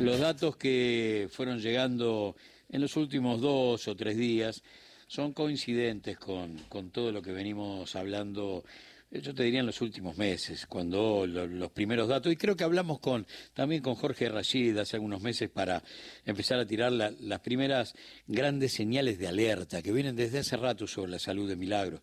[0.00, 2.36] Los datos que fueron llegando
[2.68, 4.62] en los últimos dos o tres días
[5.06, 8.64] son coincidentes con, con todo lo que venimos hablando
[9.10, 12.98] yo te diría en los últimos meses, cuando los primeros datos, y creo que hablamos
[12.98, 15.82] con también con Jorge Rashid hace algunos meses para
[16.24, 17.94] empezar a tirar las primeras
[18.26, 22.00] grandes señales de alerta que vienen desde hace rato sobre la salud de Milagros,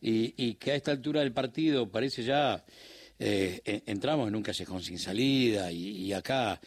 [0.00, 2.64] y, que a esta altura del partido parece ya
[3.18, 6.60] eh, entramos en un callejón sin salida, y, acá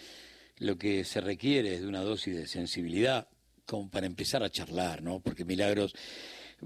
[0.60, 3.28] lo que se requiere es de una dosis de sensibilidad
[3.92, 5.20] para empezar a charlar, ¿no?
[5.20, 5.94] Porque Milagros,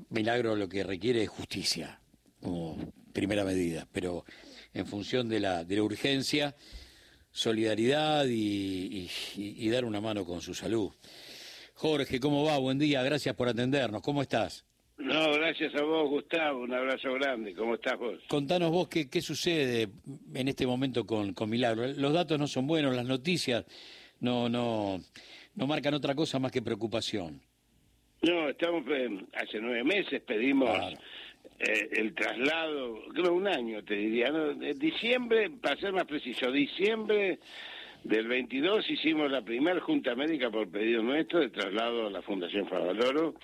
[0.10, 2.00] Milagros lo que requiere es justicia
[2.42, 2.78] como
[3.14, 4.26] primera medida, pero
[4.74, 6.56] en función de la, de la urgencia,
[7.32, 10.92] solidaridad y, dar una mano con su salud.
[11.76, 12.58] Jorge, ¿cómo va?
[12.58, 14.02] Buen día, gracias por atendernos.
[14.02, 14.66] ¿Cómo estás?
[14.98, 16.62] No, gracias a vos, Gustavo.
[16.62, 17.54] Un abrazo grande.
[17.56, 18.20] ¿Cómo estás vos?
[18.28, 19.90] Contanos vos qué, qué sucede
[20.34, 21.88] en este momento con, con Milagro.
[21.88, 23.66] Los datos no son buenos, las noticias
[24.20, 25.00] no, no,
[25.56, 27.42] no marcan otra cosa más que preocupación.
[28.22, 30.70] No, estamos, eh, hace nueve meses pedimos
[31.60, 34.54] eh, el traslado, creo un año te diría, ¿no?
[34.54, 37.40] diciembre, para ser más preciso, diciembre
[38.04, 42.68] del 22 hicimos la primera junta médica por pedido nuestro de traslado a la Fundación
[42.68, 43.36] Favaloro.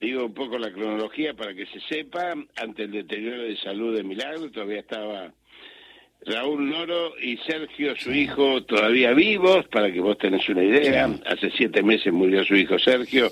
[0.00, 4.04] Digo un poco la cronología para que se sepa, ante el deterioro de salud de
[4.04, 5.32] Milagro, todavía estaba
[6.24, 11.08] Raúl Noro y Sergio, su hijo, todavía vivos, para que vos tenés una idea.
[11.26, 13.30] Hace siete meses murió su hijo Sergio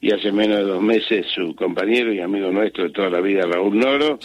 [0.00, 3.42] y hace menos de dos meses su compañero y amigo nuestro de toda la vida,
[3.42, 4.18] Raúl Noro.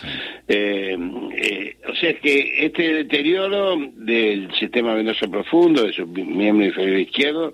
[0.47, 0.97] Eh,
[1.36, 6.99] eh, o sea, es que este deterioro del sistema venoso profundo, de su miembro inferior
[6.99, 7.53] izquierdo,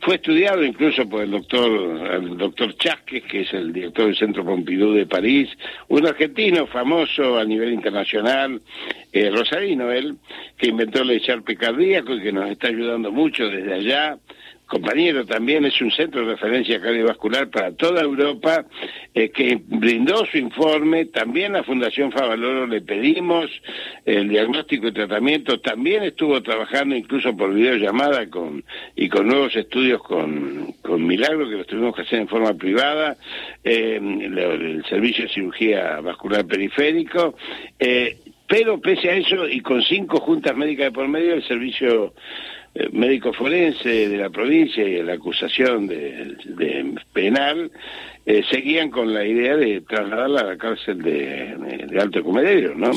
[0.00, 4.44] fue estudiado incluso por el doctor, el doctor Chasques, que es el director del Centro
[4.44, 5.48] Pompidou de París,
[5.88, 8.60] un argentino famoso a nivel internacional,
[9.12, 10.16] eh, Rosarino él,
[10.56, 14.18] que inventó el echarpe cardíaco y que nos está ayudando mucho desde allá
[14.66, 18.64] compañero también es un centro de referencia cardiovascular para toda Europa,
[19.14, 23.50] eh, que brindó su informe, también la Fundación Favaloro le pedimos
[24.04, 28.64] el diagnóstico y tratamiento, también estuvo trabajando incluso por videollamada con,
[28.96, 33.16] y con nuevos estudios con, con Milagro, que los tuvimos que hacer en forma privada,
[33.62, 37.36] eh, el, servicio de cirugía vascular periférico,
[37.78, 42.14] eh, pero pese a eso y con cinco juntas médicas de por medio, el servicio
[42.74, 47.70] eh, médico forense de la provincia y la acusación de, penal
[48.24, 52.92] eh, seguían con la idea de trasladarla a la cárcel de, Alto Comedero, ¿no?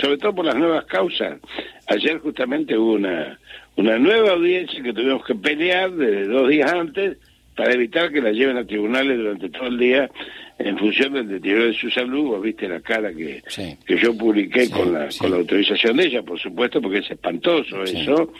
[0.00, 1.40] Sobre todo por las nuevas causas.
[1.88, 3.38] Ayer justamente hubo una,
[3.76, 7.18] una nueva audiencia que tuvimos que pelear desde dos días antes
[7.54, 10.10] para evitar que la lleven a tribunales durante todo el día
[10.58, 13.42] en función del deterioro de su salud, vos viste la cara que,
[13.84, 17.82] que yo publiqué con, la, con la autorización de ella, por supuesto, porque es espantoso
[17.82, 18.32] eso,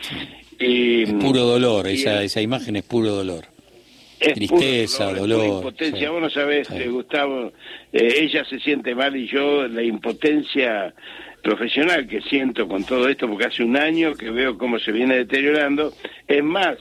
[0.57, 3.45] es puro dolor, esa, esa imagen es puro dolor.
[4.17, 5.45] Tristeza, dolor.
[5.45, 7.51] impotencia, vos no sabés, eh, Gustavo,
[7.91, 10.93] eh, ella se siente mal y yo la impotencia
[11.45, 15.17] profesional que siento con todo esto, porque hace un año que veo cómo se viene
[15.17, 15.93] deteriorando.
[16.27, 16.77] Es más,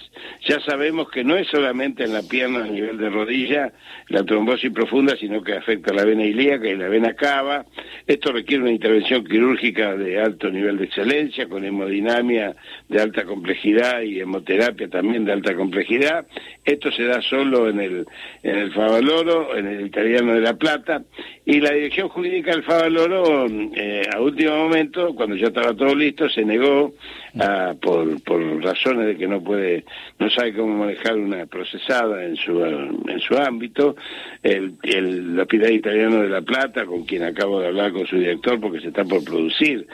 [0.46, 3.72] ya sabemos que no es solamente en la pierna a nivel de rodilla
[4.08, 7.64] la trombosis profunda, sino que afecta a la vena ilíaca y la vena cava.
[8.06, 12.54] Esto requiere una intervención quirúrgica de alto nivel de excelencia, con hemodinamia
[12.88, 16.26] de alta complejidad y hemoterapia también de alta complejidad.
[16.64, 18.06] Esto se da solo en el,
[18.42, 21.02] en el Favaloro, en el italiano de La Plata,
[21.46, 26.28] y la dirección jurídica del Favaloro, eh, a último momento, cuando ya estaba todo listo,
[26.28, 26.94] se negó
[27.40, 29.84] a, por, por razones de que no puede,
[30.18, 33.96] no sabe cómo manejar una procesada en su, en su ámbito,
[34.42, 38.60] el, el Hospital Italiano de La Plata, con quien acabo de hablar con su director,
[38.60, 39.86] porque se está por producir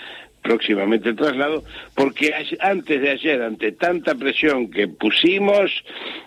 [0.43, 1.63] próximamente el traslado,
[1.95, 5.71] porque antes de ayer, ante tanta presión que pusimos,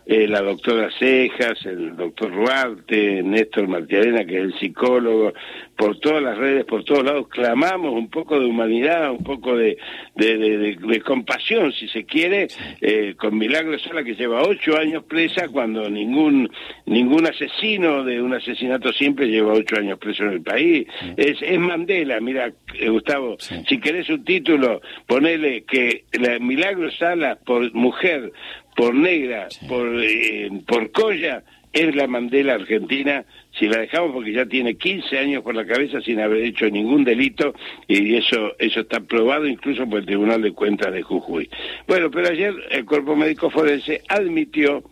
[0.06, 5.34] eh, la doctora Cejas, el doctor Ruarte, Néstor Martiarena, que es el psicólogo,
[5.78, 9.78] por todas las redes, por todos lados, clamamos un poco de humanidad, un poco de,
[10.16, 12.48] de, compasión, si se quiere,
[12.82, 16.50] eh, con Milagro Sala, que lleva ocho años presa, cuando ningún,
[16.86, 20.88] ningún asesino de un asesinato simple lleva ocho años preso en el país.
[21.18, 27.38] Es, es Mandela, mira, eh, Gustavo, si querés un título, ponele que la Milagro Sala,
[27.46, 28.32] por mujer,
[28.76, 33.26] por negra, por, eh, por colla, es la Mandela Argentina,
[33.58, 37.04] si la dejamos porque ya tiene 15 años por la cabeza sin haber hecho ningún
[37.04, 37.54] delito
[37.88, 41.50] y eso eso está probado incluso por el Tribunal de Cuentas de Jujuy.
[41.88, 44.84] Bueno, pero ayer el Cuerpo Médico Forense admitió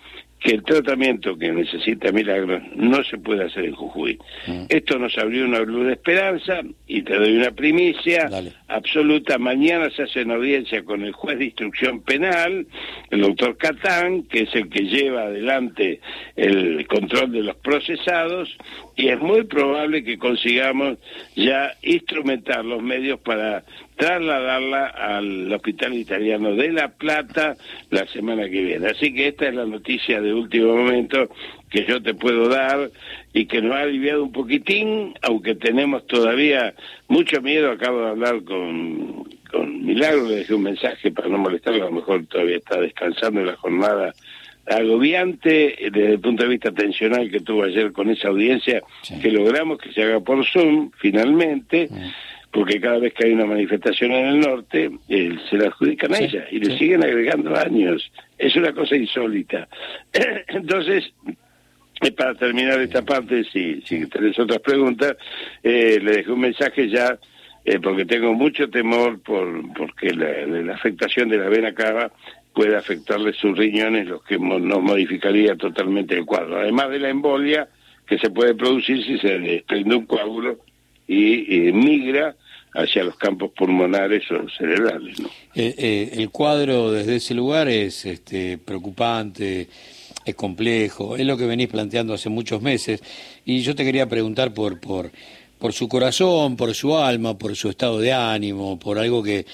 [0.41, 4.17] que el tratamiento que necesita Milagros no se puede hacer en Jujuy.
[4.47, 4.63] Mm.
[4.69, 8.27] Esto nos abrió una luz de esperanza y te doy una primicia
[8.67, 9.37] absoluta.
[9.37, 12.65] Mañana se hace una audiencia con el juez de instrucción penal,
[13.11, 16.01] el doctor Catán, que es el que lleva adelante
[16.35, 18.57] el control de los procesados,
[18.95, 20.97] y es muy probable que consigamos
[21.35, 23.63] ya instrumentar los medios para
[24.01, 27.55] trasladarla al Hospital Italiano de La Plata
[27.91, 28.87] la semana que viene.
[28.87, 31.29] Así que esta es la noticia de último momento
[31.69, 32.89] que yo te puedo dar
[33.31, 36.73] y que nos ha aliviado un poquitín, aunque tenemos todavía
[37.09, 37.69] mucho miedo.
[37.69, 41.97] Acabo de hablar con, con Milagro, le dejé un mensaje para no molestarlo, a lo
[41.97, 44.15] mejor todavía está descansando en la jornada
[44.65, 48.81] agobiante desde el punto de vista tensional que tuvo ayer con esa audiencia
[49.21, 51.89] que logramos que se haga por Zoom finalmente
[52.51, 56.19] porque cada vez que hay una manifestación en el norte, eh, se la adjudican a
[56.19, 58.11] ella y le siguen agregando años.
[58.37, 59.69] Es una cosa insólita.
[60.47, 61.13] Entonces,
[62.01, 65.15] eh, para terminar esta parte, si, si tenés otras preguntas,
[65.63, 67.17] eh, le dejé un mensaje ya,
[67.83, 72.11] porque tengo mucho temor por porque la, afectación de la vena cava
[72.55, 76.59] puede afectarle sus riñones, lo que nos modificaría totalmente el cuadro.
[76.59, 77.69] Además de la embolia
[78.07, 80.57] que se puede producir si se desprende un coágulo
[81.07, 82.35] y migra
[82.73, 85.19] hacia los campos pulmonares o cerebrales.
[85.19, 85.27] ¿no?
[85.55, 89.67] Eh, eh, el cuadro desde ese lugar es este, preocupante,
[90.25, 93.03] es complejo, es lo que venís planteando hace muchos meses
[93.45, 95.11] y yo te quería preguntar por, por,
[95.59, 99.45] por su corazón, por su alma, por su estado de ánimo, por algo que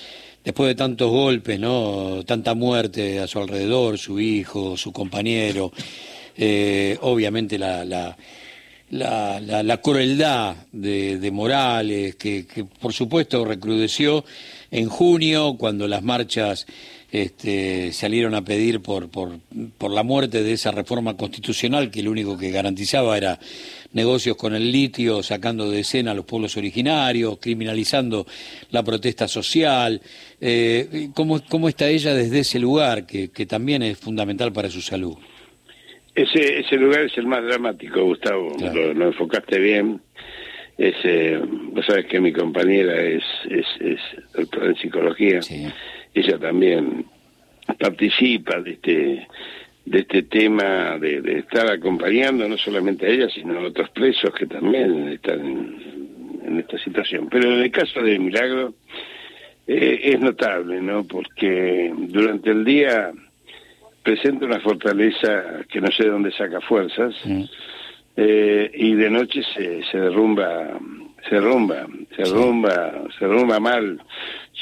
[0.43, 2.23] después de tantos golpes, ¿no?
[2.25, 5.71] tanta muerte a su alrededor, su hijo, su compañero,
[6.37, 8.15] eh, obviamente la, la
[8.89, 12.45] la, la, crueldad de, Morales, que,
[12.79, 14.23] por supuesto recrudeció
[14.71, 16.65] en junio cuando las marchas
[17.11, 19.39] este, salieron a pedir por, por,
[19.77, 23.39] por, la muerte de esa reforma constitucional que lo único que garantizaba era
[23.93, 28.25] negocios con el litio, sacando de escena a los pueblos originarios, criminalizando
[28.71, 30.01] la protesta social.
[30.39, 34.81] Eh, ¿cómo, ¿Cómo está ella desde ese lugar, que, que también es fundamental para su
[34.81, 35.17] salud?
[36.17, 38.51] Ese, ese lugar es el más dramático, Gustavo.
[38.73, 40.01] Lo, enfocaste bien.
[40.75, 43.99] Ese, vos sabes que mi compañera es, es, es
[44.33, 45.39] doctora en psicología.
[46.15, 47.05] Ella también
[47.77, 49.27] participa de este
[49.85, 54.47] de este tema de, estar acompañando no solamente a ella, sino a otros presos que
[54.47, 57.27] también están en, esta situación.
[57.29, 58.73] Pero en el caso de Milagro
[59.67, 61.05] eh, es notable, ¿no?
[61.05, 63.13] Porque durante el día
[64.07, 67.13] presenta una fortaleza que no sé de dónde saca fuerzas
[68.15, 70.79] eh, y de noche se, se derrumba
[71.27, 74.01] se derrumba se derrumba se derrumba mal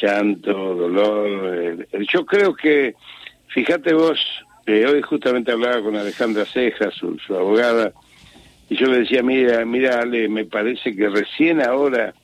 [0.02, 2.96] llanto dolor eh, yo creo que
[3.50, 4.20] fíjate vos
[4.66, 7.94] eh, hoy justamente hablaba con Alejandra Ceja su, su abogada
[8.68, 12.16] y yo le decía mira mira Ale me parece que recién ahora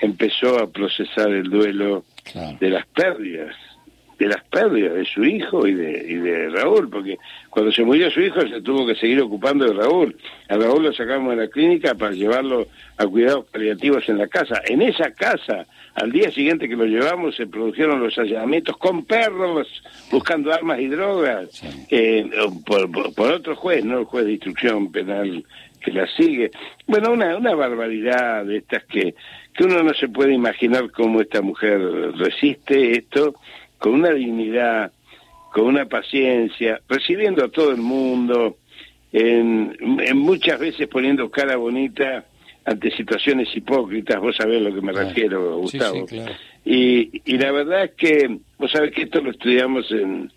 [0.00, 2.04] empezó a procesar el duelo
[2.58, 3.54] de las pérdidas
[4.22, 7.18] de las pérdidas de su hijo y de, y de Raúl, porque
[7.50, 10.16] cuando se murió su hijo se tuvo que seguir ocupando de Raúl.
[10.48, 14.62] A Raúl lo sacamos de la clínica para llevarlo a cuidados paliativos en la casa.
[14.66, 19.66] En esa casa, al día siguiente que lo llevamos, se produjeron los allanamientos con perros,
[20.10, 21.60] buscando armas y drogas,
[21.90, 22.30] eh,
[22.64, 25.44] por, por, otro juez, no el juez de instrucción penal
[25.80, 26.52] que la sigue.
[26.86, 29.16] Bueno, una, una barbaridad de estas que,
[29.52, 31.80] que uno no se puede imaginar cómo esta mujer
[32.16, 33.34] resiste esto
[33.82, 34.92] con una dignidad,
[35.52, 38.58] con una paciencia, recibiendo a todo el mundo,
[39.12, 39.76] en,
[40.14, 42.24] muchas veces poniendo cara bonita
[42.64, 46.06] ante situaciones hipócritas, vos sabés a lo que me refiero, Gustavo.
[46.64, 50.30] y, y la verdad es que, vos sabés que esto lo estudiamos en,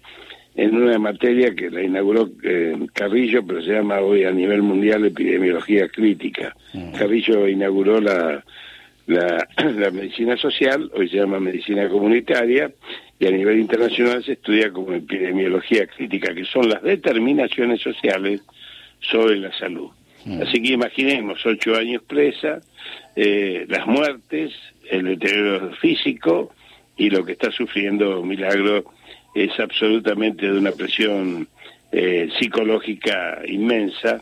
[0.56, 5.06] en una materia que la inauguró eh, Carrillo, pero se llama hoy a nivel mundial
[5.06, 6.56] epidemiología crítica.
[6.74, 6.94] Mm.
[6.94, 8.44] Carrillo inauguró la,
[9.08, 12.72] la, la medicina social, hoy se llama medicina comunitaria,
[13.20, 18.42] y a nivel internacional se estudia como epidemiología crítica, que son las determinaciones sociales
[19.00, 19.90] sobre la salud.
[20.26, 20.42] Mm.
[20.42, 22.60] Así que imaginemos ocho años presa,
[23.16, 24.52] eh, las muertes,
[24.90, 26.54] el deterioro físico
[26.98, 28.86] y lo que está sufriendo Milagro
[29.34, 31.48] es absolutamente de una presión
[31.92, 34.22] eh, psicológica inmensa.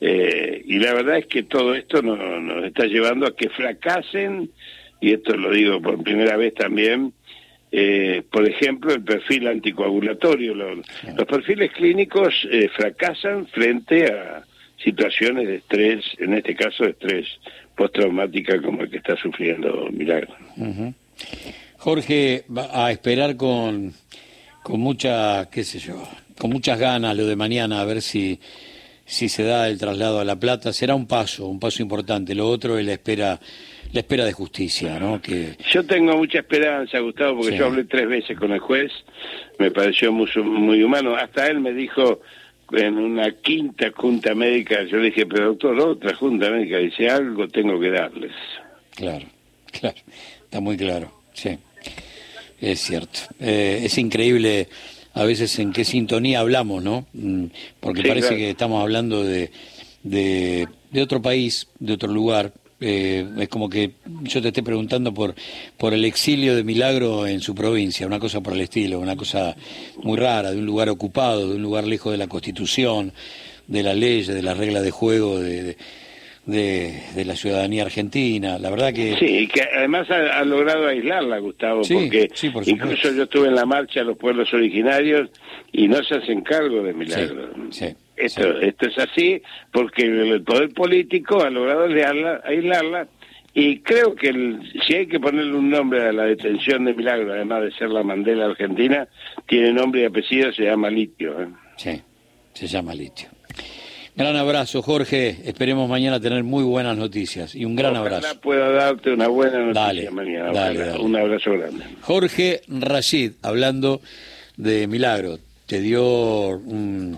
[0.00, 4.50] Eh, y la verdad es que todo esto nos, nos está llevando a que fracasen,
[5.00, 7.12] y esto lo digo por primera vez también,
[7.72, 10.54] eh, por ejemplo, el perfil anticoagulatorio.
[10.54, 10.86] Los,
[11.28, 14.44] perfiles clínicos eh, fracasan frente a
[14.82, 17.26] situaciones de estrés, en este caso de estrés
[17.76, 20.34] postraumática como el que está sufriendo Milagro.
[21.76, 23.92] Jorge, va a esperar con,
[24.62, 26.02] con mucha, qué sé yo,
[26.38, 28.40] con muchas ganas lo de mañana, a ver si,
[29.10, 30.72] si se da el traslado a La Plata.
[30.72, 32.34] Será un paso, un paso importante.
[32.34, 33.40] Lo otro es la espera
[33.92, 35.20] la espera de justicia, ¿no?
[35.20, 35.56] Que...
[35.72, 38.92] Yo tengo mucha esperanza, Gustavo, porque yo hablé tres veces con el juez,
[39.58, 41.16] me pareció muy, muy humano.
[41.16, 42.20] Hasta él me dijo
[42.70, 47.48] en una quinta junta médica, yo le dije, pero doctor, otra junta médica, dice, algo
[47.48, 48.32] tengo que darles.
[48.94, 49.26] Claro,
[49.72, 49.96] claro,
[50.44, 51.58] está muy claro, sí,
[52.60, 53.18] es cierto.
[53.40, 54.68] Eh, es increíble
[55.14, 57.06] a veces en qué sintonía hablamos, ¿no?
[57.12, 57.46] Mm,
[57.80, 59.50] porque parece que estamos hablando de,
[60.02, 62.52] de, de, otro país, de otro lugar.
[62.82, 65.34] Eh, es como que yo te esté preguntando por,
[65.76, 69.54] por el exilio de Milagro en su provincia, una cosa por el estilo, una cosa
[70.02, 73.12] muy rara, de un lugar ocupado, de un lugar lejos de la Constitución,
[73.66, 75.76] de la ley, de las reglas de juego, de, de,
[76.46, 78.58] la ciudadanía argentina.
[78.58, 79.16] La verdad que...
[79.16, 82.28] Sí, que además ha, logrado aislarla, Gustavo, porque
[82.66, 85.30] incluso yo estuve en la marcha de los pueblos originarios
[85.72, 87.50] y no se hacen cargo de Milagro.
[88.16, 89.42] esto, esto es así
[89.72, 93.08] porque el poder político ha logrado aislarla, aislarla
[93.52, 94.32] y creo que
[94.86, 98.04] si hay que ponerle un nombre a la detención de Milagro, además de ser la
[98.04, 99.08] Mandela argentina,
[99.46, 101.42] tiene nombre y apellido, se llama Litio.
[101.42, 101.48] ¿eh?
[101.76, 102.00] Sí,
[102.52, 103.28] se llama Litio.
[104.16, 105.38] Gran abrazo, Jorge.
[105.44, 107.54] Esperemos mañana tener muy buenas noticias.
[107.54, 108.40] Y un gran Ojalá abrazo.
[108.40, 110.52] pueda darte una buena noticia mañana.
[110.52, 111.84] Dale, Un abrazo grande.
[112.02, 114.00] Jorge Rashid, hablando
[114.56, 117.16] de Milagro, te dio un,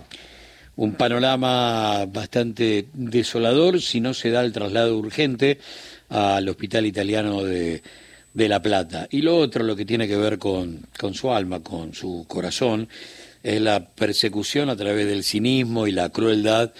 [0.75, 5.59] un panorama bastante desolador si no se da el traslado urgente
[6.09, 7.81] al Hospital Italiano de,
[8.33, 9.07] de La Plata.
[9.11, 12.87] Y lo otro, lo que tiene que ver con, con su alma, con su corazón,
[13.43, 16.73] es la persecución a través del cinismo y la crueldad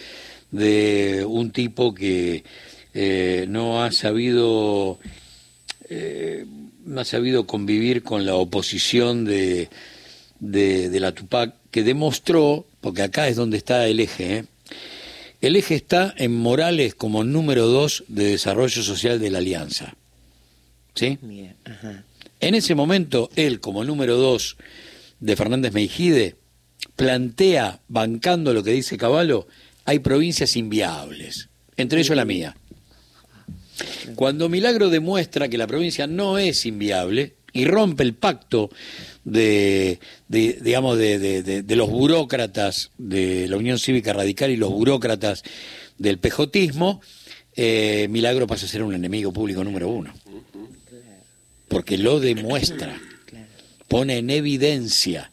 [0.51, 2.43] de un tipo que
[2.93, 4.99] eh, no ha sabido
[5.89, 6.45] eh,
[6.85, 9.69] no ha sabido convivir con la oposición de,
[10.39, 14.45] de, la Tupac, que demostró, porque acá es donde está el eje, ¿eh?
[15.41, 19.95] el eje está en Morales como número dos de desarrollo social de la Alianza.
[20.95, 21.17] ¿Sí?
[22.39, 24.57] En ese momento, él como número dos
[25.19, 26.35] de Fernández Meijide,
[26.95, 29.47] plantea, bancando lo que dice Caballo,
[29.85, 32.55] hay provincias inviables, entre ellos la mía.
[34.15, 38.69] Cuando Milagro demuestra que la provincia no es inviable y rompe el pacto
[39.23, 45.43] de, digamos, de, los burócratas de la Unión Cívica Radical y los burócratas
[45.97, 47.01] del pejotismo,
[47.55, 50.13] eh, Milagro pasa a ser un enemigo público número uno.
[51.67, 52.99] Porque lo demuestra,
[53.87, 55.31] pone en evidencia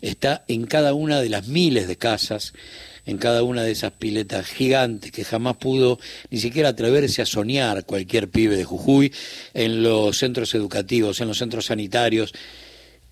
[0.00, 2.52] está en cada una de las miles de casas,
[3.06, 5.98] en cada una de esas piletas gigantes que jamás pudo
[6.30, 9.12] ni siquiera atreverse a soñar cualquier pibe de Jujuy,
[9.54, 12.32] en los centros educativos, en los centros sanitarios.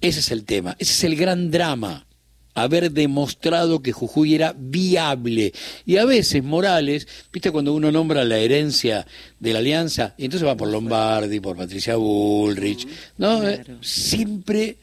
[0.01, 2.07] Ese es el tema, ese es el gran drama
[2.55, 5.53] haber demostrado que Jujuy era viable.
[5.87, 9.07] Y a veces Morales, viste cuando uno nombra la herencia
[9.39, 13.43] de la alianza, y entonces va por Lombardi, por Patricia Bullrich, ¿no?
[13.81, 14.77] Siempre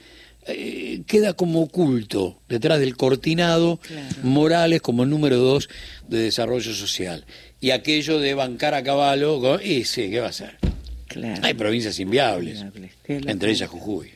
[0.48, 3.80] eh, queda como oculto detrás del cortinado
[4.24, 5.70] Morales como número dos
[6.08, 7.26] de desarrollo social.
[7.60, 10.58] Y aquello de bancar a caballo, y sí, ¿qué va a ser?
[11.42, 12.64] Hay provincias inviables,
[13.08, 14.12] entre ellas Jujuy.